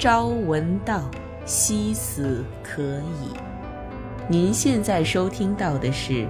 [0.00, 1.10] 朝闻道，
[1.44, 3.36] 夕死可矣。
[4.30, 6.26] 您现在收听到的是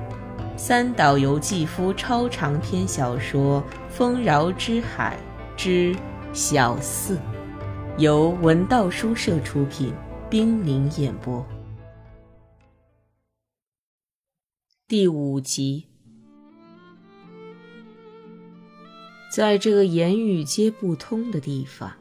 [0.57, 5.17] 三岛由纪夫超长篇小说《丰饶之海
[5.57, 5.95] 之
[6.33, 7.15] 小四》，
[7.97, 9.95] 由文道书社出品，
[10.29, 11.47] 冰凌演播。
[14.89, 15.87] 第五集，
[19.33, 21.93] 在这个言语皆不通的地方，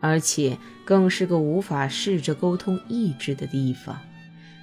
[0.00, 3.98] 而且更是个无法试着沟通意志的地方。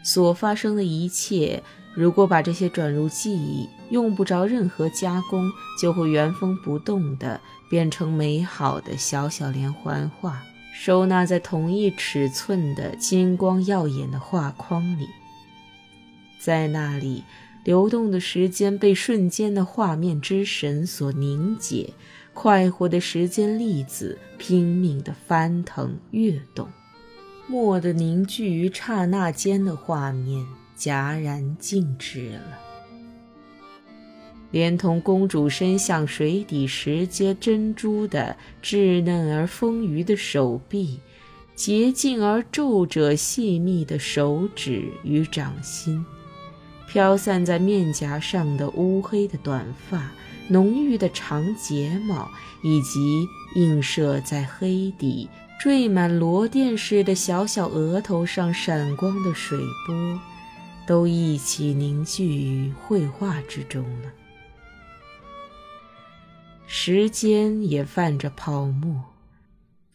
[0.03, 1.63] 所发生的一切，
[1.95, 10.43] 如果把这些转入记忆，用不着任何加工，就会原封不动地变成美好的小小连环画，
[10.75, 15.07] 收纳在同一尺寸的金光耀眼的画框里。
[16.39, 17.23] 在那里，
[17.63, 21.93] 流动的时间被瞬间的画面之神所凝结，
[22.35, 26.67] 快活的时间粒子拼命地翻腾跃动。
[27.49, 30.45] 蓦地凝聚于刹那间的画面
[30.77, 32.59] 戛然静止了，
[34.51, 40.99] 连同公主伸向水底拾接珍珠的稚嫩而丰腴的手臂，
[41.55, 46.03] 洁净而皱褶细密的手指与掌心，
[46.87, 50.11] 飘散在面颊上的乌黑的短发、
[50.47, 52.29] 浓郁的长睫毛，
[52.63, 55.29] 以及映射在黑底。
[55.57, 60.19] 缀满螺钿似的小小额头上闪光的水波，
[60.85, 64.11] 都一起凝聚于绘画之中了。
[66.67, 69.01] 时间也泛着泡沫，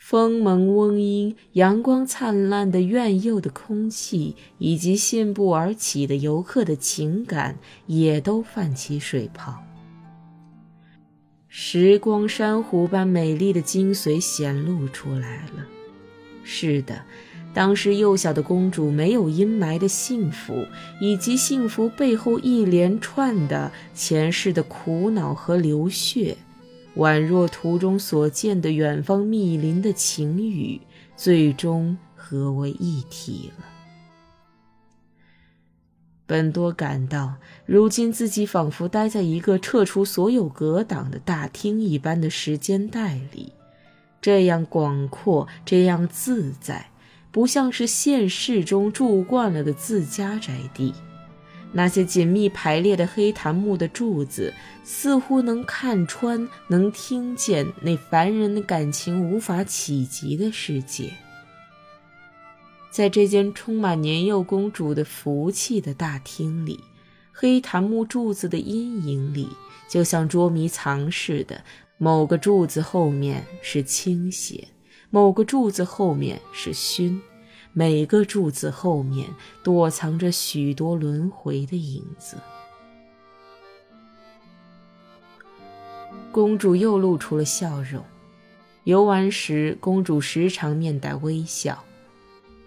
[0.00, 9.62] 风蒙嗡阴，阳光灿烂的院佑的空气，以及信步而起的游客的情感，也都泛起水泡。
[11.48, 15.66] 时光珊瑚般美丽的精髓显露出来了。
[16.42, 17.04] 是的，
[17.52, 20.66] 当时幼小的公主没有阴霾的幸福，
[21.00, 26.38] 以及幸福背后一连串的前世的苦恼和流血，
[26.96, 30.80] 宛若图中所见的远方密林的晴雨，
[31.16, 33.64] 最终合为一体了。
[36.26, 37.34] 本多感到，
[37.66, 43.52] 如今自己仿佛待在一个撤除所有隔挡的大厅一般的时间带里，
[44.20, 46.90] 这样广阔，这样自在，
[47.32, 50.94] 不像是现世中住惯了的自家宅地。
[51.72, 61.10] 那些紧密排列的黑檀木的柱子，似乎能看穿，能听见那凡人的感情无法企及的世界。
[62.90, 66.80] 在这间充满年幼公主的福气的大厅里，
[67.32, 69.48] 黑檀木柱子的阴影里，
[69.88, 71.62] 就像捉迷藏似的，
[71.98, 74.66] 某个柱子后面是倾斜，
[75.08, 77.22] 某个柱子后面是熏，
[77.72, 79.28] 每个柱子后面
[79.62, 82.36] 躲藏着许多轮回的影子。
[86.32, 88.04] 公主又露出了笑容。
[88.84, 91.84] 游玩时，公主时常面带微笑。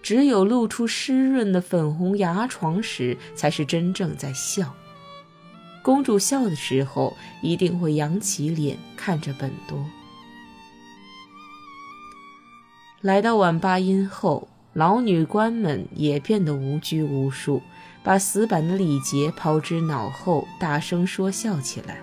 [0.02, 4.74] 只有露出湿润的粉红牙床时，才是真正在笑。
[5.82, 9.84] 公主笑的时候，一定会扬起脸看着本多。
[13.02, 17.62] 来到晚八音后，老女官们也变得无拘无束，
[18.04, 22.02] 把死板的礼节抛之脑后，大声说笑起来。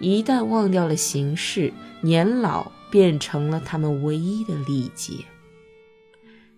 [0.00, 5.14] 一旦忘掉了形式，年老变成了他们唯一的礼节。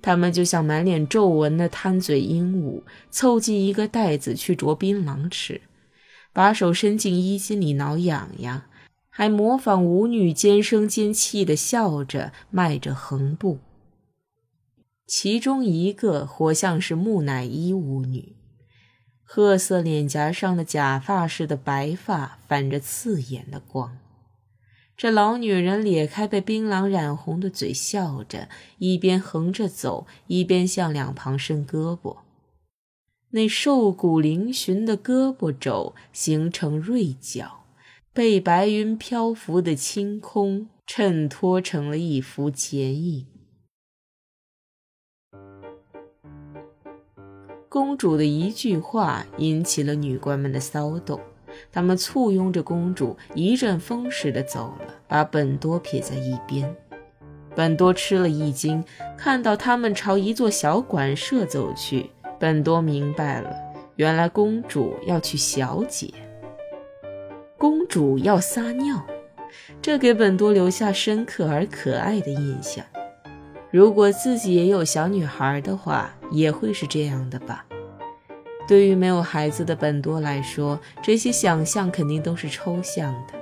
[0.03, 5.61] 他们就像满脸皱纹的贪嘴鹦鹉，凑近一个袋子去啄槟榔吃，
[6.33, 8.63] 把手伸进衣襟里挠痒痒，
[9.11, 13.59] 还模仿舞女尖声尖气地笑着迈着横步。
[15.13, 18.37] 其中一个活像是木乃伊舞女，
[19.25, 23.99] 褐色脸颊上的假发似的白发反着刺眼的光。
[24.97, 28.49] 这老女人咧开被槟榔染红的嘴，笑着，
[28.79, 32.19] 一边横着走，一边向两旁伸胳膊。
[33.31, 37.65] 那瘦骨嶙峋的胳膊肘形成锐角，
[38.13, 43.27] 被白云漂浮的青空衬托成了一幅剪影。
[47.71, 51.21] 公主的一句话引起了女官们的骚动。
[51.71, 56.75] 她们簇拥着公主，一阵风似的走了，把本多撇在一边。
[57.55, 58.85] 本多吃了一惊，
[59.17, 62.11] 看到他们朝一座小馆舍走去。
[62.41, 63.55] 本多明白了，
[63.95, 66.13] 原来公主要去小姐。
[67.57, 69.07] 公主要撒尿，
[69.81, 72.85] 这给本多留下深刻而可爱的印象。
[73.71, 77.65] 如果自己也有小女孩的话，也会是这样的吧。
[78.67, 83.35] 对于没有孩子的本多来说，这些想象肯定都是抽象的。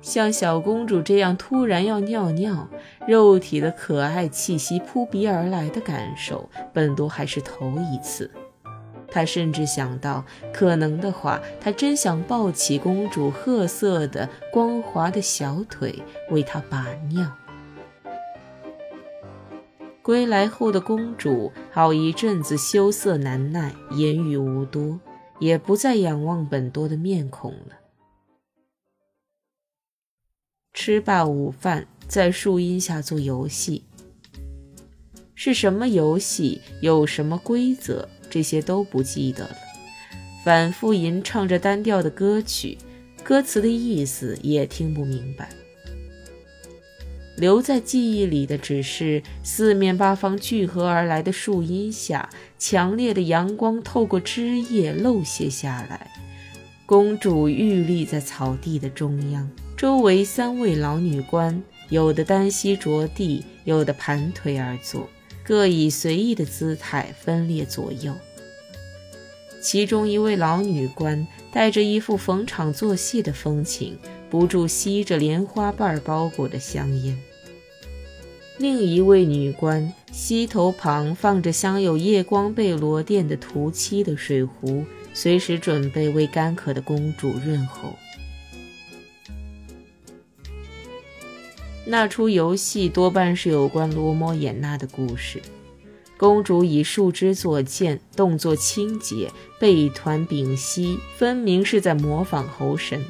[0.00, 2.68] 像小公主这样突然要尿尿，
[3.06, 8.30] 肉体的可爱气息扑鼻而来的感受，本多还是头一次。
[9.08, 17.30] 他甚至想到，可能的话，他真想抱起公主褐色的光滑的小腿，为她把尿。
[20.02, 24.98] 归来后的公主好一阵子羞涩难耐，言语无多，
[25.38, 27.78] 也不再仰望本多的面孔了。
[30.74, 33.84] 吃罢午饭，在树荫下做游戏。
[35.34, 36.60] 是什么游戏？
[36.80, 38.08] 有什么规则？
[38.28, 39.56] 这些都不记得了。
[40.44, 42.76] 反复吟唱着单调的歌曲，
[43.22, 45.48] 歌词的意思也听不明白。
[47.36, 56.10] 留在记忆里的只是四面八方聚合而来的树荫下，强烈的阳光透过枝叶漏泻下来。
[56.84, 65.08] 公主玉立在草地的中央，周围三位老女官，有的单膝着地，有的盘腿而坐。
[65.44, 68.14] 各以随意的姿态分列左右。
[69.60, 73.98] 其中一位老女官带着一副逢场作戏的风情，
[74.30, 77.16] 不住吸着莲花瓣包裹的香烟。
[78.58, 87.94] 另一位女官膝头旁放着镶有夜光贝罗垫的涂漆的水壶，随时准备为干渴的公主润喉。
[91.84, 95.42] 那出游戏多半是有关罗摩衍那的故事。
[96.16, 103.04] 公主以树枝作剑，动作轻捷，背团屏息，分明是在模仿猴神。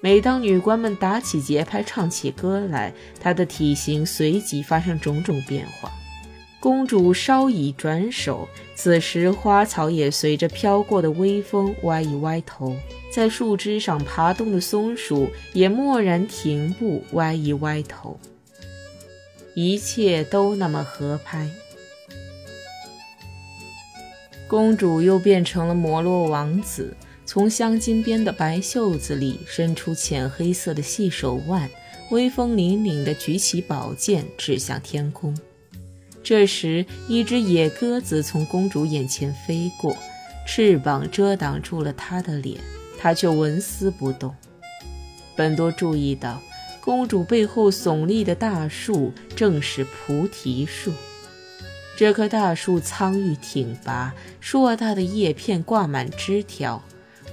[0.00, 5.90] 每当女官们打起节拍，唱起歌来，她的体型随即发生种种变化。
[6.60, 12.76] 公主稍一转手，此时花草也随着飘过的微风歪一歪头。
[13.10, 18.18] 在树枝上爬动的松鼠也蓦然停步，歪一歪头。
[19.54, 21.48] 一切都那么合拍。
[24.54, 26.96] 公主又变成了摩洛王子，
[27.26, 31.68] 从镶金边的白袖子里伸出浅黑色的细手腕，
[32.12, 35.36] 威风凛凛地举起宝剑，指向天空。
[36.22, 39.96] 这时，一只野鸽子从公主眼前飞过，
[40.46, 42.60] 翅膀遮挡住了她的脸。
[42.96, 44.32] 她却纹丝不动。
[45.34, 46.40] 本多注意到，
[46.80, 50.92] 公主背后耸立的大树正是菩提树。
[51.96, 56.82] 这棵大树苍郁挺拔，硕大的叶片挂满枝条，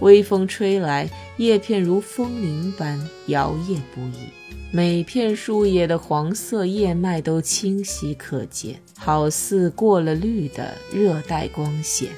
[0.01, 4.29] 微风吹来，叶片如风铃般摇曳不已。
[4.71, 12.09] 每片树叶的黄色叶脉都清晰可见，好似过了滤的热带光线。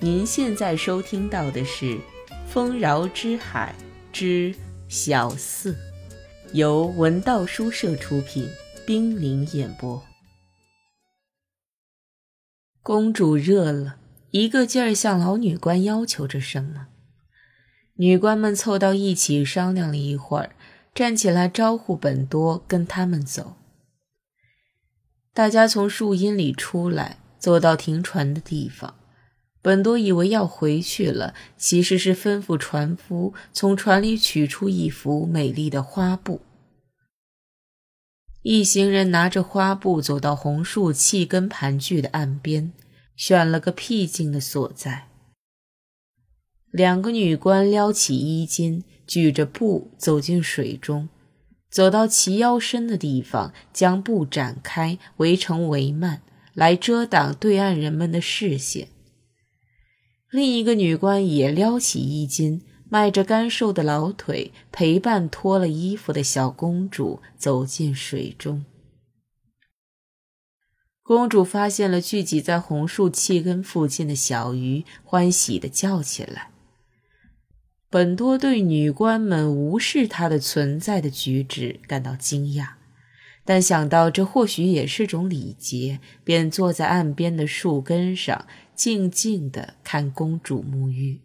[0.00, 1.94] 您现在收听到的是
[2.46, 3.74] 《丰饶之海
[4.12, 4.54] 之
[4.88, 5.72] 小四》，
[6.52, 8.46] 由文道书社出品，
[8.86, 10.02] 冰凌演播。
[12.82, 13.96] 公主热了，
[14.30, 16.88] 一个劲儿向老女官要求着什么。
[17.94, 20.54] 女官们凑到一起商量了一会儿，
[20.94, 23.56] 站起来招呼本多跟他们走。
[25.32, 28.94] 大家从树荫里出来，走到停船的地方。
[29.62, 36.42] 本多以为要回去了，其实是吩咐船夫从船里取出一幅美丽的花布。
[38.44, 42.74] 一行人拿着花布走到红树气根盘踞的岸边，
[43.16, 45.08] 选了个僻静的所在。
[46.70, 51.08] 两个女官撩起衣襟，举着布走进水中，
[51.70, 56.20] 走到齐腰深的地方，将布展开，围成帷幔，
[56.52, 58.88] 来遮挡对岸人们的视线。
[60.30, 62.60] 另一个女官也撩起衣襟，
[62.94, 68.64] 迈着干瘦的老腿，陪伴脱了衣服的小公主走进水中。
[71.02, 76.52] 公主发现了聚集在红树气根附近的小鱼，欢喜地叫起来。
[77.90, 82.74] 本多对女官们无视她的存在的举止感到惊讶，
[83.44, 88.46] 但想到这或许也是种礼节，便坐在岸边的树根上。
[88.76, 91.23] 静静地看公主沐浴。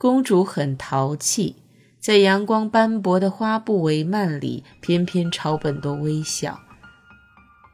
[0.00, 1.56] 公主很淘气，
[1.98, 6.58] 在阳光斑驳的花布帷幔里，偏偏朝本多微笑。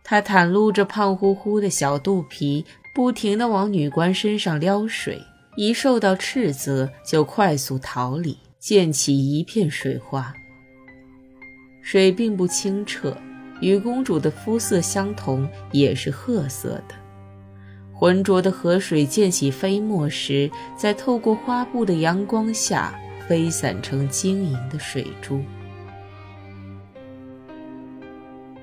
[0.02, 5.22] 她袒露着胖乎乎的小肚皮，不停地往女官身上撩水，
[5.54, 10.34] 一受到斥责就快速逃离，溅起一片水花。
[11.80, 13.16] 水并不清澈，
[13.60, 17.05] 与公主的肤色相同，也是褐色的。
[17.98, 22.94] 浑浊的河水溅起飞沫时，在透过花布的阳光下
[23.26, 25.40] 飞散成晶莹的水珠。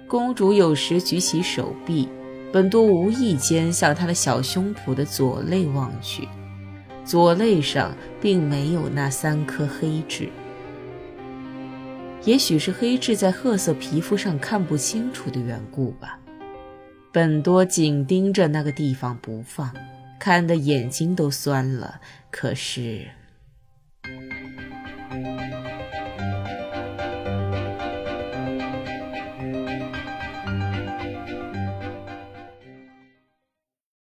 [0.08, 2.08] 公主有时举起手臂，
[2.52, 6.28] 本多无意间向她的小胸脯的左肋望去，
[7.04, 10.30] 左肋上并没有那三颗黑痣。
[12.24, 16.20] 也许是黑痣在褐色皮肤上看不清楚的缘故吧。
[17.14, 19.72] 本多紧盯着那个地方不放，
[20.20, 22.02] 看得眼睛都酸了。
[22.32, 23.08] 可是。